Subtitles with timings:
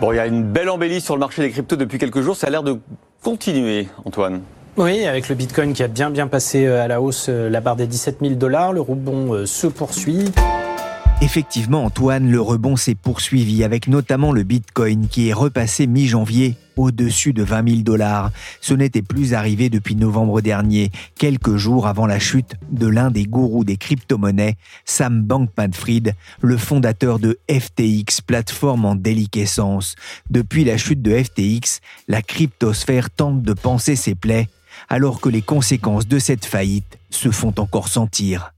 [0.00, 2.34] Bon, il y a une belle embellie sur le marché des cryptos depuis quelques jours.
[2.34, 2.78] Ça a l'air de
[3.22, 4.40] continuer, Antoine.
[4.78, 7.60] Oui, avec le Bitcoin qui a bien bien passé euh, à la hausse euh, la
[7.60, 10.32] barre des 17 000 dollars, le rebond euh, se poursuit.
[11.22, 17.34] Effectivement, Antoine, le rebond s'est poursuivi avec notamment le Bitcoin qui est repassé mi-janvier au-dessus
[17.34, 18.30] de 20 000 dollars.
[18.62, 23.24] Ce n'était plus arrivé depuis novembre dernier, quelques jours avant la chute de l'un des
[23.24, 24.56] gourous des crypto-monnaies,
[24.86, 29.96] Sam Bankman-Fried, le fondateur de FTX, plateforme en déliquescence.
[30.30, 34.48] Depuis la chute de FTX, la cryptosphère tente de penser ses plaies,
[34.88, 38.54] alors que les conséquences de cette faillite se font encore sentir.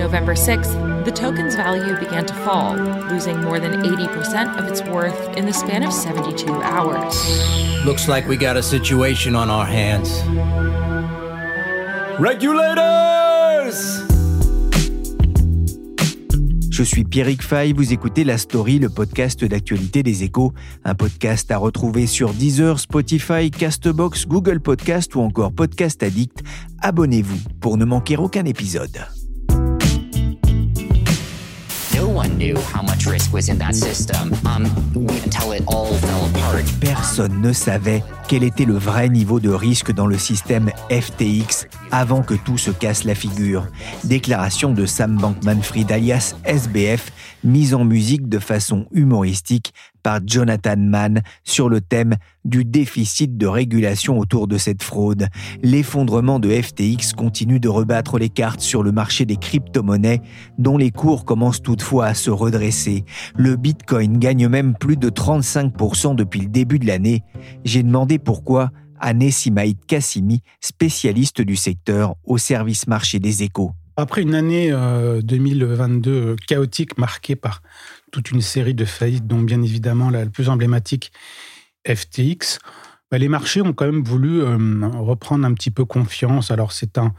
[0.00, 2.74] November 6th, the token's value began to fall,
[3.10, 7.14] losing more than 80% of its worth in the span of 72 hours.
[7.84, 10.22] Looks like we got a situation on our hands.
[12.18, 14.00] Regulators!
[16.70, 21.50] Je suis Pierrick Fay, vous écoutez La Story, le podcast d'actualité des échos, un podcast
[21.50, 26.42] à retrouver sur Deezer, Spotify, Castbox, Google Podcast ou encore Podcast Addict.
[26.80, 28.98] Abonnez-vous pour ne manquer aucun épisode.
[36.80, 42.22] Personne ne savait quel était le vrai niveau de risque dans le système FTX avant
[42.22, 43.66] que tout se casse la figure.
[44.04, 47.12] Déclaration de Sam Bankman-Fried alias SBF,
[47.44, 53.46] mise en musique de façon humoristique par Jonathan Mann sur le thème du déficit de
[53.46, 55.28] régulation autour de cette fraude.
[55.62, 60.22] L'effondrement de FTX continue de rebattre les cartes sur le marché des crypto-monnaies
[60.58, 63.04] dont les cours commencent toutefois à se redresser.
[63.36, 67.22] Le Bitcoin gagne même plus de 35% depuis le début de l'année.
[67.64, 68.70] J'ai demandé pourquoi
[69.00, 73.72] à Nessimaïd Kassimi, spécialiste du secteur au service marché des échos.
[74.00, 74.70] Après une année
[75.22, 77.60] 2022 euh, chaotique marquée par
[78.10, 81.12] toute une série de faillites, dont bien évidemment la plus emblématique
[81.86, 82.60] FTX,
[83.10, 84.56] bah, les marchés ont quand même voulu euh,
[84.98, 86.50] reprendre un petit peu confiance.
[86.50, 87.12] Alors c'est un,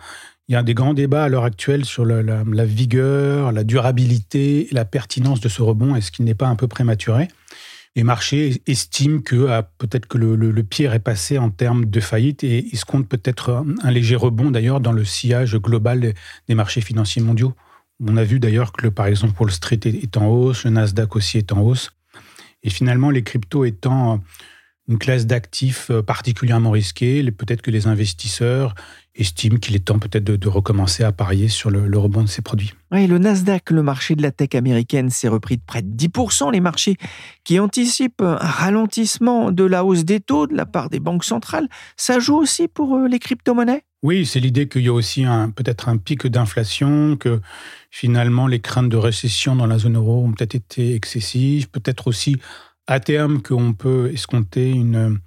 [0.48, 4.84] il y a des grands débats à l'heure actuelle sur la, vigueur, la durabilité, la
[4.84, 5.96] pertinence de ce rebond.
[5.96, 7.28] Est-ce qu'il n'est pas un peu prématuré?
[7.96, 12.44] Les marchés estiment que euh, peut-être que le, pire est passé en termes de faillite
[12.44, 16.14] et ils se comptent peut-être un, léger rebond d'ailleurs dans le sillage global
[16.48, 17.54] des, marchés financiers mondiaux.
[18.06, 21.38] On a vu d'ailleurs que, par exemple, Wall Street est en hausse, le Nasdaq aussi
[21.38, 21.92] est en hausse.
[22.64, 24.24] Et finalement, les cryptos étant
[24.88, 28.76] une classe d'actifs euh, particulièrement risquée, peut-être que les investisseurs
[29.16, 32.74] estime qu'il est temps peut-être de, recommencer à parier sur le, rebond de ces produits.
[32.92, 36.52] Oui, le Nasdaq, le marché de la tech américaine, s'est repris de près de 10%.
[36.52, 36.96] Les marchés
[37.44, 41.68] qui anticipent un ralentissement de la hausse des taux de la part des banques centrales,
[41.98, 43.84] ça joue aussi pour euh, les crypto-monnaies?
[44.04, 45.26] Oui, c'est l'idée qu'il y a aussi
[45.56, 47.40] peut-être un pic d'inflation, que
[47.92, 52.38] finalement les craintes de récession dans la zone euro ont peut-être été excessives, peut-être aussi
[52.88, 55.20] à terme qu'on peut escompter une,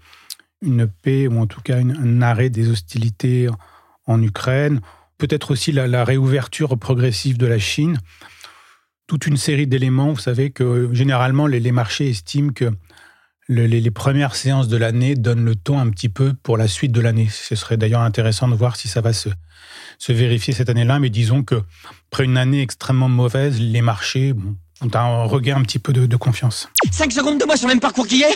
[0.62, 3.48] une paix ou en tout cas un arrêt des hostilités
[4.06, 4.80] en Ukraine,
[5.18, 7.98] peut-être aussi la, réouverture progressive de la Chine,
[9.06, 10.12] toute une série d'éléments.
[10.12, 12.72] Vous savez que généralement les, marchés estiment que
[13.48, 17.00] les, premières séances de l'année donnent le ton un petit peu pour la suite de
[17.00, 17.28] l'année.
[17.30, 19.28] Ce serait d'ailleurs intéressant de voir si ça va se,
[19.98, 21.62] se vérifier cette année-là, mais disons que
[22.10, 24.34] après une année extrêmement mauvaise, les marchés
[24.80, 26.68] ont un regain un petit peu de, de confiance.
[26.90, 28.34] 5 secondes de moi sur le même parcours qu'hier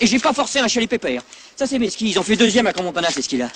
[0.00, 1.22] et j'ai pas forcé un chalet pépère.
[1.56, 2.10] Ça, c'est mes skis.
[2.10, 3.48] Ils ont fait deuxième à Camontana, ces skis-là.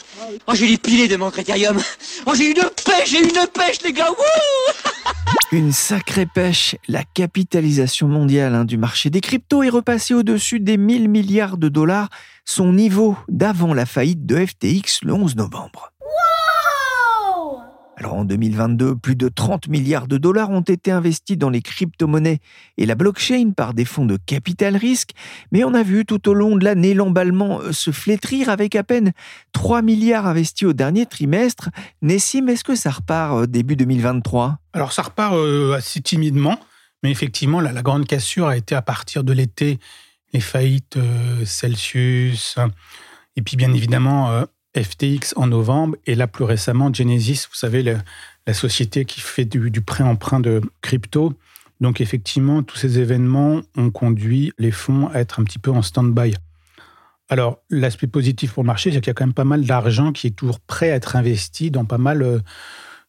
[0.47, 1.81] Oh, j'ai les pilés de mon critérium.
[2.27, 2.55] Oh, j'ai une
[2.85, 4.09] pêche, j'ai une pêche, les gars.
[5.53, 6.77] une sacrée pêche.
[6.87, 11.71] La capitalisation mondiale hein, du marché des cryptos est repassée au-dessus des 1000 milliards de
[11.71, 12.11] dollars,
[12.45, 15.94] son niveau d'avant la faillite de FTX le 11 novembre.
[17.97, 22.41] Alors en 2022, plus de 30 milliards de dollars ont été investis dans les crypto-monnaies
[22.77, 25.11] et la blockchain par des fonds de capital risque,
[25.53, 28.83] mais on a vu tout au long de l'année l'emballement euh, se flétrir avec à
[28.83, 29.13] peine
[29.53, 31.71] 3 milliards investis au dernier trimestre.
[32.03, 36.59] Nessim, est-ce que ça repart euh, début 2023 Alors ça repart euh, assez timidement,
[37.05, 39.79] mais effectivement la, grande cassure a été à partir de l'été,
[40.33, 40.99] les faillites
[41.45, 42.57] Celsius,
[43.37, 44.45] et puis bien évidemment
[44.77, 49.71] FTX en novembre et là plus récemment Genesis, vous savez, la, société qui fait du,
[49.71, 51.33] du prêt-emprunt de crypto.
[51.81, 55.83] Donc effectivement, tous ces événements ont conduit les fonds à être un petit peu en
[55.83, 56.35] stand-by.
[57.31, 60.13] Alors, l'aspect positif pour le marché, c'est qu'il y a quand même pas mal d'argent
[60.13, 62.39] qui est toujours prêt à être investi dans pas mal euh,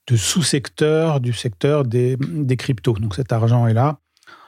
[0.07, 2.93] de sous-secteurs du secteur des, des cryptos.
[2.93, 3.99] Donc cet argent est là.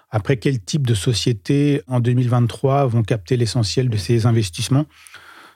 [0.09, 4.85] Après, quel type de sociétés en 2023 vont capter l'essentiel de ces investissements?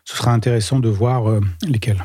[0.05, 2.03] Ce sera intéressant de voir euh, lesquels.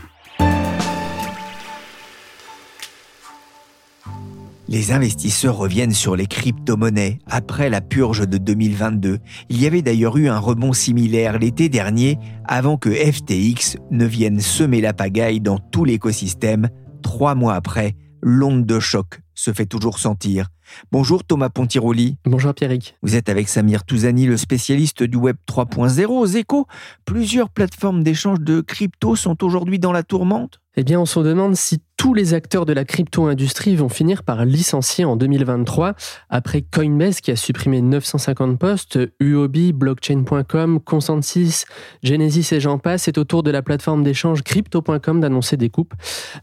[4.68, 9.18] Les investisseurs reviennent sur les crypto-monnaies après la purge de 2022.
[9.48, 14.40] Il y avait d'ailleurs eu un rebond similaire l'été dernier avant que FTX ne vienne
[14.40, 16.68] semer la pagaille dans tout l'écosystème.
[17.02, 20.48] Trois mois après, l'onde de choc se fait toujours sentir.
[20.90, 22.16] Bonjour Thomas Pontiroli.
[22.24, 22.96] Bonjour Pierrick.
[23.02, 26.66] Vous êtes avec Samir Touzani, le spécialiste du Web 3.0 aux échos.
[27.04, 31.56] Plusieurs plateformes d'échange de crypto sont aujourd'hui dans la tourmente eh bien, on se demande
[31.56, 35.94] si tous les acteurs de la crypto-industrie vont finir par licencier en 2023,
[36.28, 41.64] après Coinbase qui a supprimé 950 postes, UOB, Blockchain.com, Consensus,
[42.02, 43.04] Genesis et j'en passe.
[43.04, 45.94] C'est au tour de la plateforme d'échange Crypto.com d'annoncer des coupes.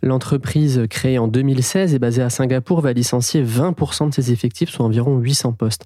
[0.02, 4.86] L'entreprise créée en 2016 et basée à Singapour va licencier 20% de ses effectifs, soit
[4.86, 5.86] environ 800 postes.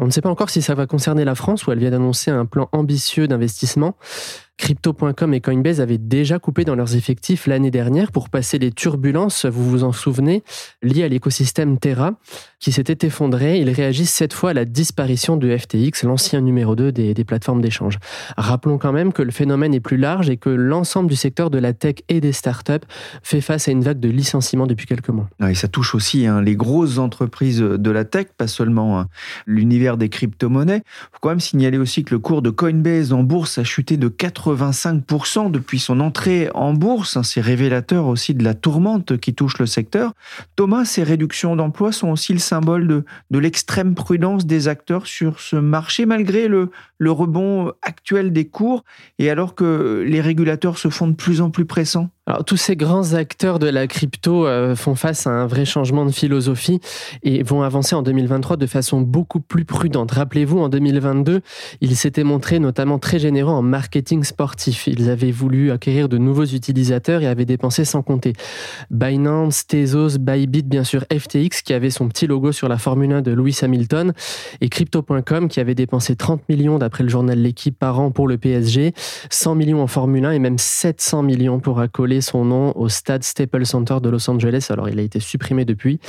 [0.00, 2.30] On ne sait pas encore si ça va concerner la France, où elle vient d'annoncer
[2.30, 3.96] un plan ambitieux d'investissement.
[4.58, 9.46] Crypto.com et Coinbase avaient déjà coupé dans leurs effectifs l'année dernière pour passer les turbulences,
[9.46, 10.42] vous vous en souvenez,
[10.82, 12.14] liées à l'écosystème Terra,
[12.58, 13.60] qui s'était effondré.
[13.60, 17.98] Ils réagissent cette fois à la disparition de FTX, l'ancien numéro 2 des, plateformes d'échange.
[18.36, 21.58] Rappelons quand même que le phénomène est plus large et que l'ensemble du secteur de
[21.58, 22.86] la tech et des startups
[23.22, 25.28] fait face à une vague de licenciements depuis quelques mois.
[25.48, 29.08] Et ça touche aussi hein, les grosses entreprises de la tech, pas seulement hein,
[29.46, 30.82] l'univers des crypto-monnaies.
[30.84, 33.96] Il faut quand même signaler aussi que le cours de Coinbase en bourse a chuté
[33.96, 37.20] de 4 85% depuis son entrée en bourse.
[37.22, 40.12] C'est révélateur aussi de la tourmente qui touche le secteur.
[40.56, 45.56] Thomas, ces réductions d'emplois sont aussi le symbole de, l'extrême prudence des acteurs sur ce
[45.56, 48.84] marché, malgré le rebond actuel des cours
[49.18, 52.10] et alors que les régulateurs se font de plus en plus pressants?
[52.46, 56.10] Tous ces grands acteurs de la crypto euh, font face à un vrai changement de
[56.10, 56.80] philosophie
[57.22, 60.10] et vont avancer en 2023 de façon beaucoup plus prudente.
[60.10, 61.40] Rappelez-vous, en 2022,
[61.80, 64.86] ils s'étaient montrés notamment très généreux en marketing sportif.
[64.86, 68.34] Ils avaient voulu acquérir de nouveaux utilisateurs et avaient dépensé sans compter.
[68.90, 73.22] Binance, Tezos, Bybit, bien sûr FTX qui avait son petit logo sur la Formule 1
[73.22, 74.12] de Lewis Hamilton
[74.60, 78.36] et Crypto.com qui avait dépensé 30 millions d'après le journal L'équipe par an pour le
[78.36, 78.92] PSG,
[79.30, 83.24] 100 millions en Formule 1 et même 700 millions pour accoler son nom au stade
[83.24, 84.68] Staples Center de Los Angeles.
[84.70, 86.00] Alors, il a été supprimé depuis.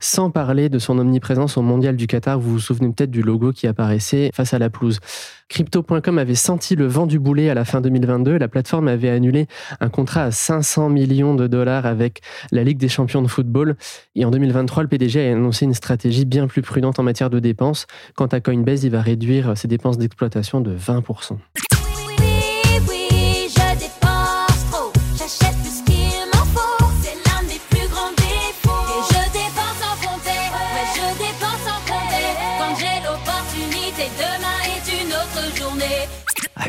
[0.00, 2.38] Sans parler de son omniprésence au Mondial du Qatar.
[2.38, 5.00] Vous vous souvenez peut-être du logo qui apparaissait face à la pelouse.
[5.48, 8.36] Crypto.com avait senti le vent du boulet à la fin 2022.
[8.36, 9.46] La plateforme avait annulé
[9.80, 12.20] un contrat à 500 millions de dollars avec
[12.52, 13.76] la Ligue des champions de football.
[14.14, 17.38] Et en 2023, le PDG a annoncé une stratégie bien plus prudente en matière de
[17.38, 17.86] dépenses.
[18.14, 21.38] Quant à Coinbase, il va réduire ses dépenses d'exploitation de 20%.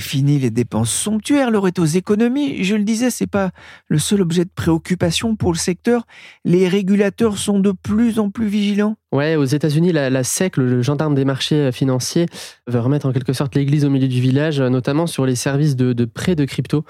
[0.10, 2.64] Fini les dépenses somptuaires, l'heure est aux économies.
[2.64, 3.52] Je le disais, c'est pas
[3.90, 6.08] le seul objet de préoccupation pour le secteur.
[6.44, 8.96] Les régulateurs sont de plus en plus vigilants.
[9.12, 12.28] Ouais, aux États-Unis, la, SEC, le gendarme des marchés financiers,
[12.68, 15.94] veut remettre en quelque sorte l'église au milieu du village, notamment sur les services de,
[15.94, 16.86] de prêt de crypto.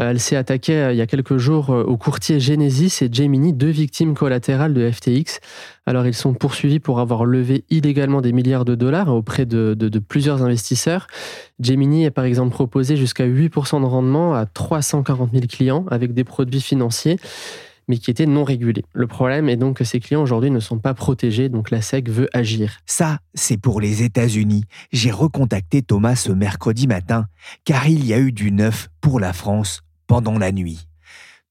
[0.00, 3.12] Euh, elle s'est attaquée euh, il y a quelques jours euh, au courtier Genesis et
[3.12, 5.38] Gemini, deux victimes collatérales de FTX.
[5.86, 9.98] Alors, ils sont poursuivis pour avoir levé illégalement des milliards de dollars auprès de, de
[10.00, 11.06] plusieurs investisseurs.
[11.60, 16.24] Gemini a par exemple proposé jusqu'à 8% de rendement à 340 000 clients avec des
[16.24, 17.18] produits financiers
[17.90, 18.84] mais qui étaient non régulés.
[18.92, 22.08] Le problème est donc que ces clients aujourd'hui ne sont pas protégés, donc la SEC
[22.08, 22.78] veut agir.
[22.86, 24.62] Ça, c'est pour les États-Unis.
[24.92, 27.26] J'ai recontacté Thomas ce mercredi matin,
[27.64, 30.86] car il y a eu du neuf pour la France pendant la nuit.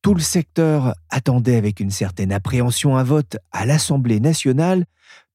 [0.01, 4.85] Tout le secteur attendait avec une certaine appréhension un vote à l'Assemblée nationale.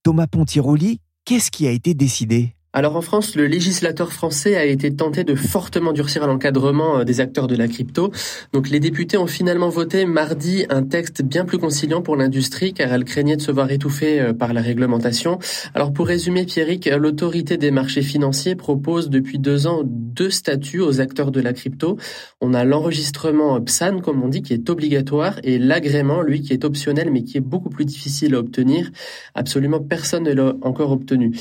[0.03, 2.55] Thomas Pontiroli, qu'est-ce qui a été décidé?
[2.75, 7.21] Alors en France, le législateur français a été tenté de fortement durcir l'encadrement euh, des
[7.21, 8.11] acteurs de la crypto.
[8.53, 12.93] Donc les députés ont finalement voté mardi un texte bien plus conciliant pour l'industrie car
[12.93, 15.39] elle craignait de se voir étouffée euh, par la réglementation.
[15.73, 21.01] Alors pour résumer, Pierrick, l'autorité des marchés financiers propose depuis deux ans deux statuts aux
[21.01, 21.97] acteurs de la crypto.
[22.41, 26.65] On a l'enregistrement PSAN, comme on dit, qui est obligatoire et l'agrément, lui, qui est
[26.65, 28.91] optionnel mais qui est beaucoup plus difficile à obtenir.
[29.37, 31.37] Absolument personne ne l'a encore obtenu.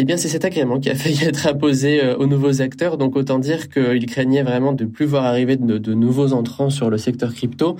[0.00, 2.98] Eh bien, c'est cet agrément qui a failli être imposé euh, aux nouveaux acteurs.
[2.98, 6.98] Donc, autant dire qu'ils craignaient vraiment de plus voir arriver de, nouveaux entrants sur le
[6.98, 7.74] secteur crypto.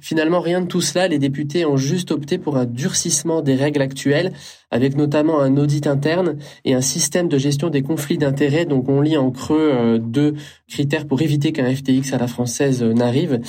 [0.00, 1.08] Finalement, rien de tout cela.
[1.08, 4.32] Les députés ont juste opté pour un durcissement des règles actuelles,
[4.70, 8.64] avec notamment un audit interne et un système de gestion des conflits d'intérêts.
[8.64, 10.36] Donc, on lit en creux euh, deux
[10.68, 13.40] critères pour éviter qu'un FTX à la française euh, n'arrive.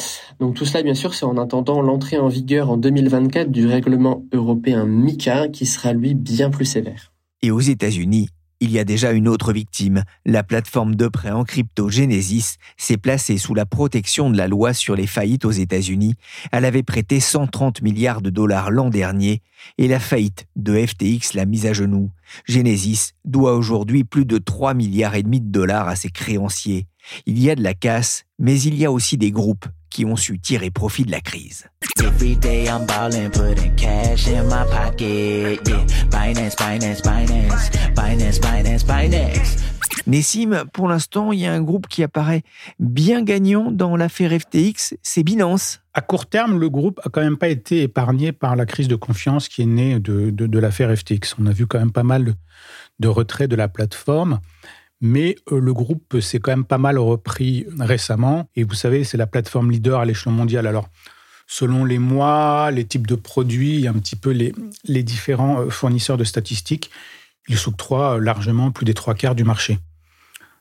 [0.41, 4.25] Donc, tout cela, bien sûr, c'est en attendant l'entrée en vigueur en 2024 du règlement
[4.33, 7.08] européen MICA, qui sera, lui, bien plus sévère.
[7.41, 8.29] Et aux États-Unis,
[8.61, 10.03] il y a déjà une autre victime.
[10.25, 14.73] La plateforme de prêt en crypto Genesis s'est placée sous la protection de la loi
[14.73, 16.15] sur les faillites aux États-Unis.
[16.51, 19.41] Elle avait prêté 130 milliards de dollars l'an dernier
[19.77, 22.11] et la faillite de FTX l'a mise à genoux.
[22.45, 26.87] Genesis doit aujourd'hui plus de 3 milliards et demi de dollars à ses créanciers.
[27.25, 30.15] Il y a de la casse, mais il y a aussi des groupes qui ont
[30.15, 31.67] su tirer profit de la crise.
[40.07, 42.43] Nessim, pour l'instant, il y a un groupe qui apparaît
[42.79, 45.81] bien gagnant dans l'affaire FTX, c'est Binance.
[45.93, 48.95] À court terme, le groupe a quand même pas été épargné par la crise de
[48.95, 51.35] confiance qui est née de, de, l'affaire FTX.
[51.39, 52.33] On a vu quand même pas mal
[52.99, 54.39] de retraits de la plateforme.
[55.01, 58.49] Mais euh, le groupe s'est quand même pas mal repris récemment.
[58.55, 60.67] Et vous savez, c'est la plateforme leader à l'échelon mondial.
[60.67, 60.89] Alors,
[61.47, 64.53] selon les mois, les types de produits, un petit peu les,
[64.85, 66.91] les différents euh, fournisseurs de statistiques,
[67.47, 69.79] il s'octroie euh, largement plus des trois quarts du marché.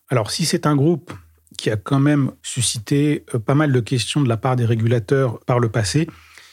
[0.08, 1.12] Alors, si c'est un groupe
[1.56, 5.58] qui a quand même suscité pas mal de questions de la part des régulateurs par
[5.58, 6.08] le passé,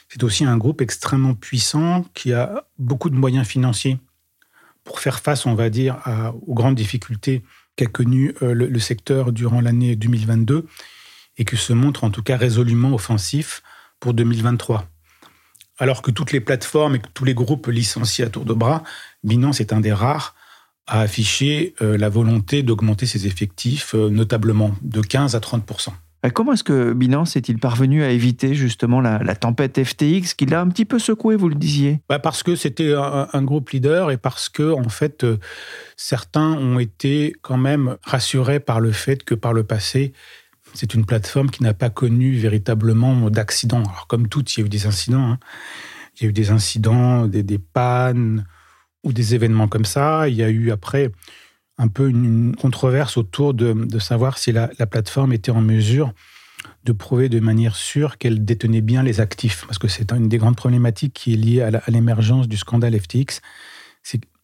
[0.08, 3.98] c'est aussi un groupe extrêmement puissant qui a beaucoup de moyens financiers
[4.84, 5.98] pour faire face, on va dire,
[6.46, 7.42] aux grandes difficultés
[7.76, 10.66] qu'a connu euh, le, secteur durant l'année 2022
[11.38, 13.62] et qui se montre en tout cas résolument offensif
[14.00, 14.88] pour 2023.
[15.78, 18.82] Alors que toutes les plateformes et tous les groupes licenciés à tour de bras,
[19.22, 20.34] Binance est un des rares
[20.86, 25.90] à afficher euh, la volonté d'augmenter ses effectifs euh, notablement de 15 à 30 euh,
[26.30, 30.68] comment est-ce que Binance est-il parvenu à éviter justement la, tempête FTX qui l'a un
[30.68, 32.00] petit peu secoué, vous le disiez?
[32.08, 35.38] Bah Parce que c'était un, groupe leader et parce que, en fait, euh,
[35.96, 40.12] certains ont été quand même rassurés par le fait que par le passé,
[40.74, 43.82] c'est une plateforme qui n'a pas connu véritablement d'accidents.
[43.82, 45.32] Alors, comme toutes, il y a eu des incidents.
[45.32, 45.38] Hein.
[46.16, 48.46] Il y a eu des incidents, des, des pannes
[49.04, 50.28] ou des événements comme ça.
[50.28, 51.12] Il y a eu après
[51.78, 56.12] un peu une, controverse autour de, savoir si la, plateforme était en mesure
[56.84, 59.64] de prouver de manière sûre qu'elle détenait bien les actifs.
[59.66, 63.40] Parce que c'est une des grandes problématiques qui est liée à l'émergence du scandale FTX.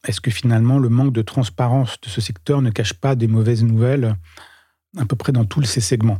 [0.06, 3.62] Est-ce que finalement le manque de transparence de ce secteur ne cache pas des mauvaises
[3.62, 4.16] nouvelles
[4.98, 6.18] à peu près dans tous ces segments?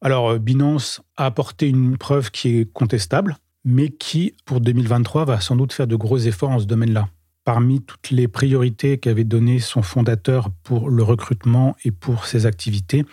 [0.00, 5.40] Alors euh, Binance a apporté une preuve qui est contestable, mais qui pour 2023 va
[5.40, 7.08] sans doute faire de gros efforts en ce domaine-là
[7.44, 13.04] parmi toutes les priorités qu'avait données son fondateur pour le recrutement et pour ses activités,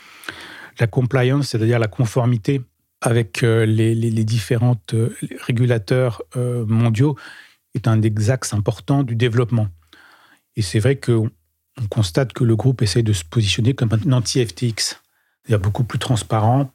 [0.80, 2.62] la compliance, c'est-à-dire la conformité
[3.02, 7.16] avec euh, les, les, différents euh, régulateurs euh, mondiaux,
[7.76, 9.68] est un des axes importants du développement.
[10.56, 11.30] Et c'est vrai qu'on
[11.90, 15.00] constate que le groupe essaye de se positionner comme un anti-FTX,
[15.44, 16.72] c'est-à-dire beaucoup plus transparent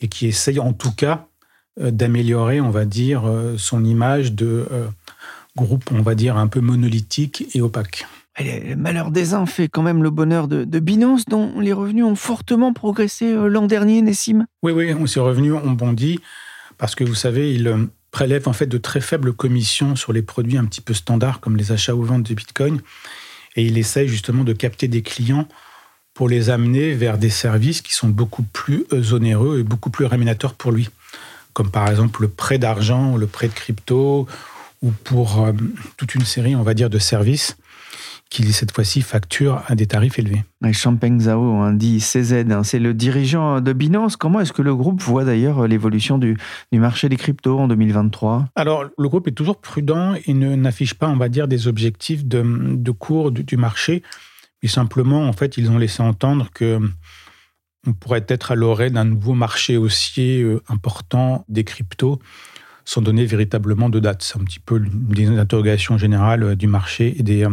[0.00, 1.26] et qui essaye en tout cas
[1.76, 3.24] d'améliorer, on va dire,
[3.56, 4.68] son image de
[5.56, 8.06] groupe, on va dire, un peu monolithique et opaque.
[8.40, 12.16] Le malheur des uns fait quand même le bonheur de, Binance, dont les revenus ont
[12.16, 14.46] fortement progressé euh, l'an dernier, Nessim.
[14.62, 16.18] Oui, oui, ces revenus ont bondi
[16.76, 20.22] parce que vous savez, ils euh, prélèvent en fait de très faibles commissions sur les
[20.22, 22.80] produits un petit peu standards comme les achats ou ventes de Bitcoin
[23.54, 25.46] et il essaye justement de capter des clients
[26.12, 30.06] pour les amener vers des services qui sont beaucoup plus euh, onéreux et beaucoup plus
[30.06, 30.88] rémunérateurs pour lui,
[31.52, 34.26] comme par exemple le prêt d'argent, le prêt de crypto
[34.84, 35.52] ou pour euh,
[35.96, 37.56] toute une série, on va dire, de services
[38.30, 40.44] qui cette fois-ci facturent à des tarifs élevés.
[40.72, 44.16] Champagne Zhao, hein, dit CZ, hein, c'est le dirigeant de Binance.
[44.16, 46.36] Comment est-ce que le groupe voit d'ailleurs l'évolution du,
[46.72, 51.16] marché des cryptos en 2023 Alors, le groupe est toujours prudent et n'affiche pas, on
[51.16, 54.02] va dire, des objectifs de, cours du, marché.
[54.62, 56.80] Mais simplement, en fait, ils ont laissé entendre que
[57.86, 62.18] on pourrait être à l'orée d'un nouveau marché haussier euh, important des cryptos
[62.84, 64.22] sans donner véritablement de date.
[64.22, 67.50] C'est un petit peu des interrogations générales euh, du marché et des, euh,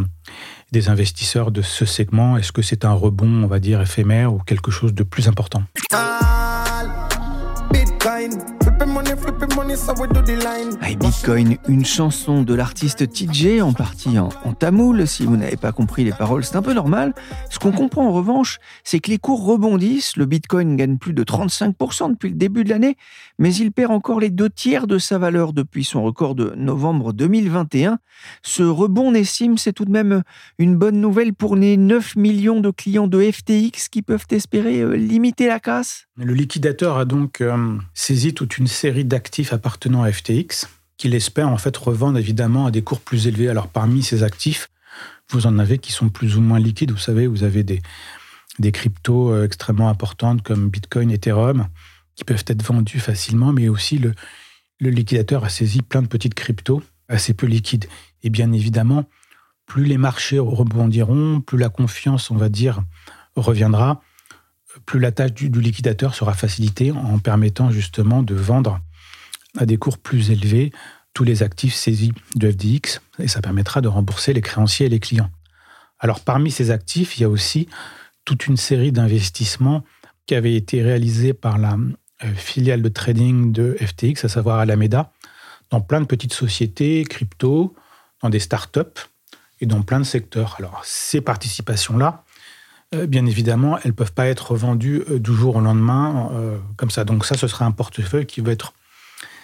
[0.71, 2.37] des investisseurs de ce segment.
[2.37, 5.63] Est-ce que c'est un rebond, on va dire, éphémère ou quelque chose de plus important?
[10.95, 15.07] Bitcoin, une chanson de l'artiste TJ, en partie en, en tamoul.
[15.07, 17.13] Si vous n'avez pas compris les paroles, c'est un peu normal.
[17.49, 20.15] Ce qu'on comprend en revanche, c'est que les cours rebondissent.
[20.15, 22.97] Le Bitcoin gagne plus de 35% depuis le début de l'année,
[23.39, 27.11] mais il perd encore les deux tiers de sa valeur depuis son record de novembre
[27.11, 27.97] 2021.
[28.43, 30.21] Ce rebond Nessim, c'est tout de même
[30.59, 34.95] une bonne nouvelle pour les 9 millions de clients de FTX qui peuvent espérer euh,
[34.95, 36.05] limiter la casse.
[36.17, 39.05] Le liquidateur a donc euh, saisi toute une série
[39.51, 43.49] appartenant à FTX qu'il espère en fait revendre évidemment à des cours plus élevés.
[43.49, 44.69] Alors parmi ces actifs,
[45.31, 46.91] vous en avez qui sont plus ou moins liquides.
[46.91, 47.81] Vous savez, vous avez des,
[48.59, 51.67] des cryptos euh, extrêmement importantes comme Bitcoin, Ethereum,
[52.15, 54.13] qui peuvent être vendus facilement, mais aussi le,
[54.79, 57.87] le liquidateur a saisi plein de petites cryptos assez peu liquides.
[58.23, 59.05] Et bien évidemment,
[59.65, 62.83] plus les marchés rebondiront, plus la confiance, on va dire,
[63.35, 64.01] reviendra,
[64.85, 68.79] plus la tâche du, du liquidateur sera facilitée en permettant justement de vendre
[69.57, 70.71] à des cours plus élevés
[71.13, 74.99] tous les actifs saisis de FDX et ça permettra de rembourser les créanciers et les
[74.99, 75.29] clients.
[75.99, 77.67] Alors parmi ces actifs, il y a aussi
[78.25, 79.83] toute une série d'investissements
[80.25, 81.77] qui avaient été réalisés par la
[82.23, 85.11] euh, filiale de trading de FTX, à savoir Alameda,
[85.69, 87.75] dans plein de petites sociétés, crypto,
[88.21, 88.81] dans des startups
[89.59, 90.55] et dans plein de secteurs.
[90.59, 92.23] Alors ces participations-là,
[92.93, 96.31] euh, bien évidemment, elles ne peuvent pas être vendues euh, du jour au lendemain
[96.77, 97.03] comme ça.
[97.03, 98.73] Donc ça, ce sera un portefeuille qui va être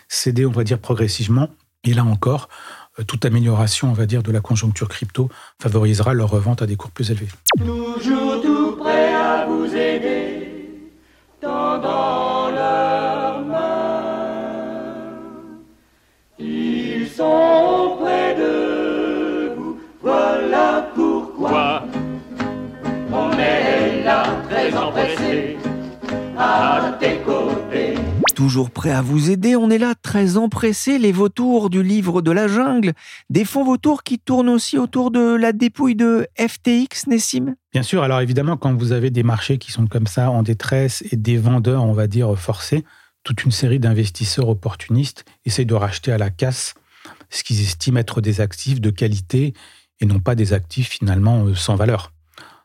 [0.07, 1.49] cédé, on va dire, progressivement.
[1.83, 2.49] Et là encore,
[2.99, 5.29] euh, toute amélioration, on va dire, de la conjoncture crypto
[5.61, 7.27] favorisera leur revente à des cours plus élevés.
[28.47, 32.31] Toujours prêt à vous aider, on est là très empressés, les vautours du livre de
[32.31, 32.93] la jungle,
[33.29, 38.03] des fonds vautours qui tournent aussi autour de la dépouille de FTX, Nessim Bien sûr,
[38.03, 41.35] alors évidemment, quand vous avez des marchés qui sont comme ça en détresse et des
[41.35, 42.85] vendeurs, on va dire, forcés,
[43.25, 46.73] toute une série d'investisseurs opportunistes essayent de racheter à la casse
[47.29, 49.55] ce qu'ils estiment être des actifs de qualité
[49.99, 52.13] et non pas des actifs finalement euh, sans valeur.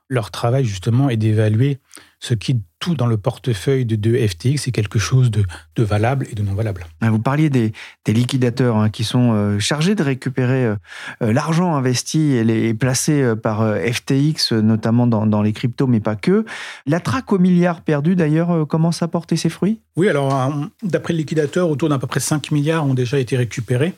[0.06, 1.80] Leur travail, justement, est d'évaluer
[2.22, 5.42] ce qui, tout dans le portefeuille de, de FTX, est quelque chose de,
[5.74, 6.86] de valable et de non valable.
[7.00, 7.72] Ah, Vous parliez des,
[8.04, 10.76] des liquidateurs hein, qui sont euh, chargés de récupérer euh,
[11.22, 15.88] euh, l'argent investi et, les, et placé euh, par FTX, notamment dans, dans les cryptos,
[15.88, 16.44] mais pas que.
[16.86, 19.80] La traque aux milliards perdus, d'ailleurs, commence à porter ses fruits?
[19.96, 20.52] Oui, alors,
[20.84, 23.94] d'après le liquidateur, autour d'à peu près 5 milliards ont déjà été récupérés.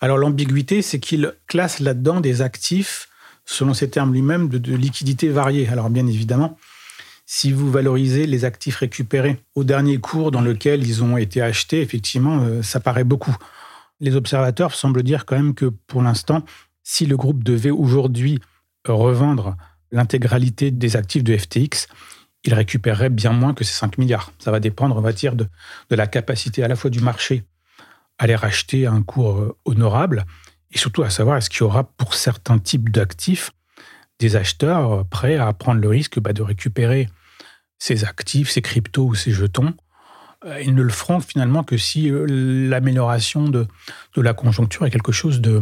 [0.00, 3.08] Alors, l'ambiguïté, c'est qu'il classe là-dedans des actifs,
[3.44, 5.68] selon ses termes lui-même, de, de liquidité variée.
[5.68, 6.58] Alors, bien évidemment,
[7.26, 11.82] si vous valorisez les actifs récupérés au dernier cours dans lequel ils ont été achetés,
[11.82, 13.36] effectivement, euh, ça paraît beaucoup.
[14.00, 16.44] Les observateurs semblent dire quand même que pour l'instant,
[16.84, 18.40] si le groupe devait aujourd'hui
[18.86, 19.56] revendre
[19.90, 21.88] l'intégralité des actifs de FTX,
[22.44, 24.30] il récupérerait bien moins que ces 5 milliards.
[24.38, 25.48] Ça va dépendre, on va dire, de,
[25.90, 27.44] de la capacité à la fois du marché
[28.18, 30.24] à les racheter à un cours euh, honorable
[30.70, 33.50] et surtout à savoir est-ce qu'il y aura pour certains types d'actifs
[34.18, 37.08] des acheteurs euh, prêts à prendre le risque bah, de récupérer
[37.78, 39.74] ces actifs, ces cryptos ou ces jetons.
[40.44, 42.26] Euh, Ils ne le feront finalement que si euh,
[42.68, 43.66] l'amélioration de,
[44.14, 45.60] de la conjoncture est quelque chose de,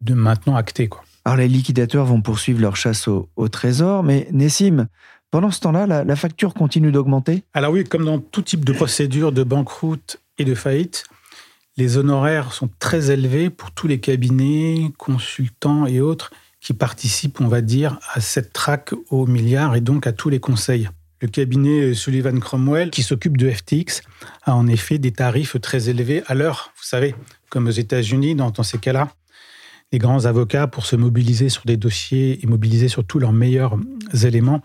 [0.00, 0.88] de maintenant acté.
[0.88, 1.02] Quoi.
[1.24, 4.88] Alors, les liquidateurs vont poursuivre leur chasse au, au trésor, mais Nessim,
[5.30, 7.44] pendant ce temps-là, la, la facture continue d'augmenter?
[7.54, 11.04] Alors oui, comme dans tout type de procédure de banqueroute et de faillite,
[11.76, 17.48] les honoraires sont très élevés pour tous les cabinets, consultants et autres qui participent, on
[17.48, 20.88] va dire, à cette traque aux milliards et donc à tous les conseils.
[21.20, 24.02] Le cabinet Sullivan Cromwell, qui s'occupe de FTX,
[24.44, 26.72] a en effet des tarifs très élevés à l'heure.
[26.76, 27.14] Vous savez,
[27.50, 29.10] comme aux États-Unis, dans, dans ces cas-là,
[29.92, 33.76] les grands avocats, pour se mobiliser sur des dossiers et mobiliser sur tous leurs meilleurs
[34.22, 34.62] éléments,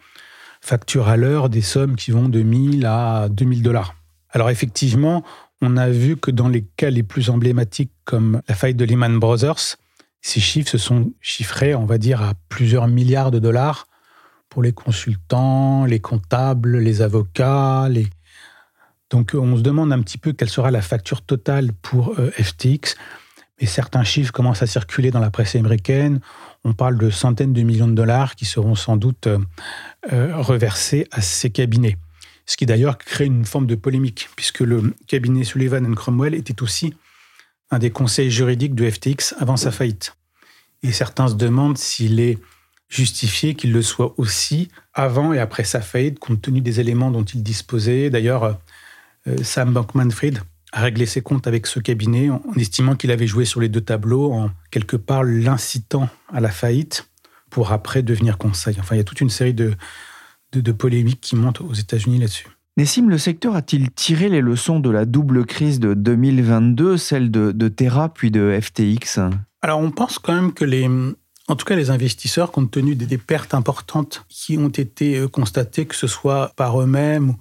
[0.61, 3.95] facturent à l'heure des sommes qui vont de 1000 à 2000 dollars.
[4.29, 5.23] Alors effectivement,
[5.61, 9.19] on a vu que dans les cas les plus emblématiques comme la faillite de Lehman
[9.19, 9.77] Brothers,
[10.25, 13.85] ces chiffres se sont chiffrés, on va dire, à plusieurs milliards de dollars
[14.49, 17.87] pour les consultants, les comptables, les avocats.
[19.11, 22.95] Donc on se demande un petit peu quelle sera la facture totale pour euh, FTX.
[23.61, 26.21] Mais certains chiffres commencent à circuler dans la presse américaine.
[26.63, 29.37] On parle de centaines de millions de dollars qui seront sans doute euh,
[30.11, 31.97] euh, reversés à ces cabinets.
[32.47, 36.95] Ce qui d'ailleurs crée une forme de polémique, puisque le cabinet Sullivan Cromwell était aussi
[37.71, 40.15] un des conseils juridiques de FTX avant sa faillite.
[40.83, 42.37] Et certains se demandent s'il est
[42.89, 47.23] justifié qu'il le soit aussi avant et après sa faillite, compte tenu des éléments dont
[47.23, 48.09] il disposait.
[48.09, 48.59] D'ailleurs,
[49.27, 50.39] euh, Sam Bankman-Fried
[50.75, 53.81] à régler ses comptes avec ce cabinet en estimant qu'il avait joué sur les deux
[53.81, 57.07] tableaux, en quelque part l'incitant à la faillite
[57.49, 58.75] pour après devenir conseil.
[58.79, 59.73] Enfin, il y a toute une série de,
[60.51, 62.47] de, polémiques qui montent aux États-Unis là-dessus.
[62.77, 67.53] Nessim, le secteur a-t-il tiré les leçons de la double crise de 2022, celle de,
[67.53, 69.19] de Terra puis de FTX
[69.61, 70.89] Alors, on pense quand même que les,
[71.47, 75.85] en tout cas, les investisseurs, compte tenu des, pertes importantes qui ont été euh, constatées,
[75.85, 77.35] que ce soit par eux-mêmes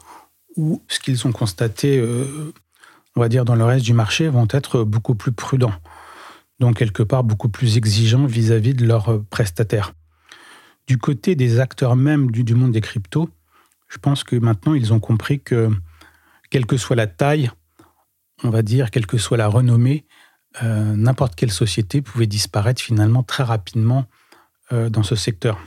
[0.57, 2.53] ou ce qu'ils ont constaté, euh,
[3.16, 5.73] on va dire, dans le reste du marché, vont être beaucoup plus prudents.
[6.61, 9.94] Donc, quelque part, beaucoup plus exigeants vis-à-vis de leurs euh, prestataires.
[10.87, 13.31] Du côté des acteurs même du, monde des cryptos,
[13.94, 15.70] je pense que maintenant, ils ont compris que,
[16.50, 17.50] quelle que soit la taille,
[18.42, 20.04] on va dire, quelle que soit la renommée,
[20.64, 24.07] euh, n'importe quelle société pouvait disparaître finalement très rapidement
[24.72, 25.61] euh, dans ce secteur.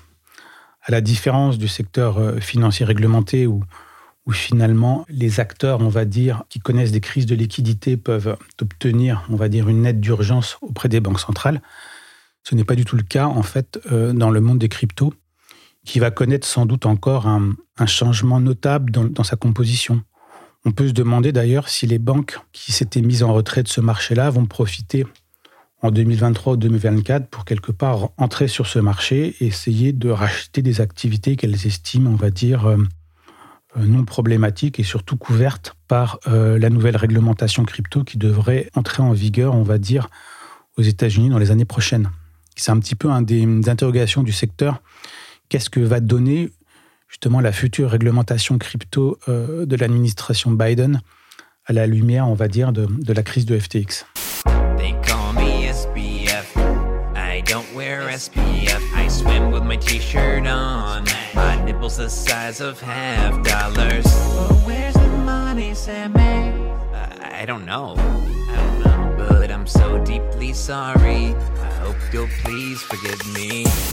[0.82, 3.63] À la différence du secteur euh, financier réglementé où,
[4.26, 9.24] où finalement les acteurs, on va dire, qui connaissent des crises de liquidité peuvent obtenir,
[9.30, 11.62] on va dire, une aide d'urgence auprès des banques centrales.
[12.44, 15.13] Ce n'est pas du tout le cas, en fait, dans le monde des cryptos,
[15.88, 20.02] qui va connaître sans doute encore un, changement notable dans sa composition.
[20.65, 23.80] On peut se demander d'ailleurs si les banques qui s'étaient mises en retrait de ce
[23.80, 25.06] marché-là vont profiter
[25.82, 30.62] en 2023 ou 2024 pour quelque part entrer sur ce marché et essayer de racheter
[30.62, 32.78] des activités qu'elles estiment, on va dire, euh,
[33.78, 39.04] euh, non problématiques et surtout couvertes par euh, la nouvelle réglementation crypto qui devrait entrer
[39.04, 40.10] en vigueur, on va dire,
[40.78, 42.10] aux États-Unis dans les années prochaines.
[42.56, 44.82] C'est un petit peu un des interrogations du secteur.
[45.50, 46.50] Qu'est-ce que va donner
[47.08, 51.02] justement la future réglementation crypto euh, de l'administration Biden
[51.66, 54.06] à la lumière, on va dire, de, de la crise de FTX.
[54.78, 56.56] They call me SBF.
[57.16, 58.82] I don't wear SPF.
[58.96, 61.06] I swim with my t-shirt on.
[61.34, 64.06] My nipples the size of half dollars.
[64.06, 66.54] But where's the money, Sammy?
[67.40, 67.96] I don't know.
[67.98, 69.16] I don't know.
[69.30, 71.36] But I'm so deeply sorry.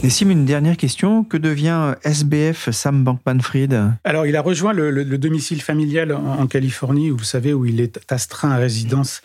[0.03, 1.23] Et Sim, une dernière question.
[1.23, 3.97] Que devient SBF Sam Bankman-Fried?
[4.03, 7.99] Alors, il a rejoint le, domicile familial en, Californie, où vous savez, où il est
[8.11, 9.21] astreint à résidence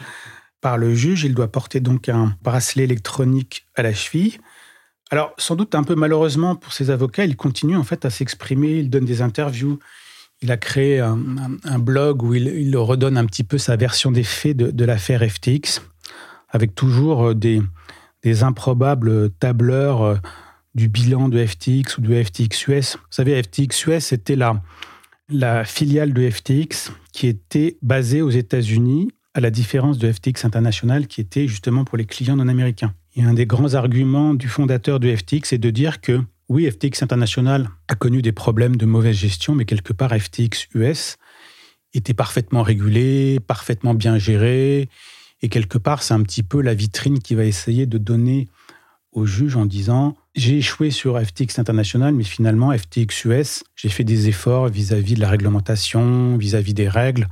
[0.61, 1.25] par le juge.
[1.25, 4.39] Il doit porter donc un bracelet électronique à la cheville.
[5.11, 8.79] Alors, sans doute un peu malheureusement pour ses avocats, il continue en fait à s'exprimer,
[8.79, 9.79] il donne des interviews.
[10.43, 11.19] Il a créé un,
[11.79, 15.83] blog où il, redonne un petit peu sa version des faits de l'affaire FTX,
[16.51, 17.61] avec toujours des,
[18.23, 20.17] des improbables tableurs euh,
[20.75, 22.97] du bilan de FTX ou de FTX US.
[22.97, 24.63] Vous savez, FTX US, c'était la,
[25.29, 31.07] la filiale de FTX qui était basée aux États-Unis, à la différence de FTX International
[31.07, 32.95] qui était justement pour les clients non américains.
[33.17, 37.03] Et un des grands arguments du fondateur de FTX est de dire que oui, FTX
[37.03, 41.17] International a connu des problèmes de mauvaise gestion, mais quelque part FTX US
[41.95, 44.89] était parfaitement régulé, parfaitement bien géré,
[45.43, 48.49] et quelque part, c'est un petit peu la vitrine qui va essayer de donner
[49.13, 54.05] au juge en disant j'ai échoué sur FTX International, mais finalement, FTX US, j'ai fait
[54.05, 57.27] des efforts vis-à-vis de la réglementation, vis-à-vis des règles,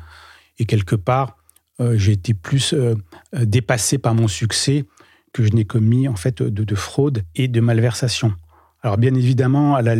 [0.59, 1.37] et quelque part,
[1.81, 2.97] euh, j'ai été plus euh,
[3.37, 4.85] euh, dépassé par mon succès
[5.33, 8.35] que je n'ai commis en fait de, de, fraude et de malversation.
[8.83, 9.95] Alors bien évidemment, à la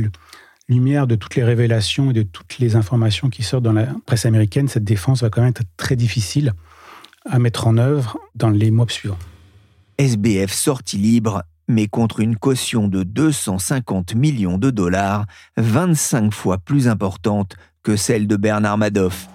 [0.69, 4.27] lumière de toutes les révélations et de toutes les informations qui sortent dans la presse
[4.27, 6.55] américaine, cette défense va quand même être très difficile
[7.29, 9.19] à mettre en œuvre dans les mois suivants.
[9.99, 16.89] SBF sorti libre, mais contre une caution de 250 millions de dollars, 25 fois plus
[16.89, 19.29] importante que celle de Bernard Madoff.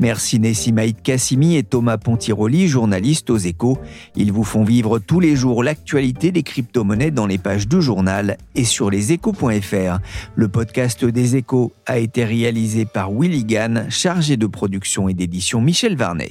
[0.00, 3.78] Merci Nessimaïd Kassimi et Thomas Pontiroli, journalistes aux échos.
[4.16, 8.38] Ils vous font vivre tous les jours l'actualité des crypto-monnaies dans les pages du journal
[8.54, 9.98] et sur leséchos.fr.
[10.34, 15.60] Le podcast des échos a été réalisé par Willy Gann, chargé de production et d'édition
[15.60, 16.30] Michel Varnet.